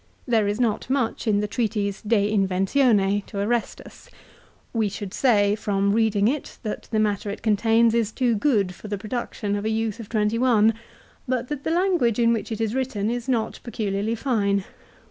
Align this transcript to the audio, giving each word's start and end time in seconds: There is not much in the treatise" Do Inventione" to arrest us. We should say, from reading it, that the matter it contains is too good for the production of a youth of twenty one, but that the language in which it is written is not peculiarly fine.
There 0.27 0.47
is 0.47 0.59
not 0.59 0.89
much 0.89 1.27
in 1.27 1.41
the 1.41 1.47
treatise" 1.47 2.01
Do 2.01 2.15
Inventione" 2.15 3.23
to 3.27 3.37
arrest 3.39 3.81
us. 3.81 4.09
We 4.73 4.89
should 4.89 5.13
say, 5.13 5.53
from 5.53 5.93
reading 5.93 6.27
it, 6.27 6.57
that 6.63 6.87
the 6.89 6.97
matter 6.97 7.29
it 7.29 7.43
contains 7.43 7.93
is 7.93 8.11
too 8.11 8.33
good 8.33 8.73
for 8.73 8.87
the 8.87 8.97
production 8.97 9.55
of 9.55 9.63
a 9.63 9.69
youth 9.69 9.99
of 9.99 10.09
twenty 10.09 10.39
one, 10.39 10.73
but 11.27 11.49
that 11.49 11.63
the 11.63 11.69
language 11.69 12.17
in 12.17 12.33
which 12.33 12.51
it 12.51 12.59
is 12.59 12.73
written 12.73 13.11
is 13.11 13.29
not 13.29 13.59
peculiarly 13.63 14.15
fine. 14.15 14.63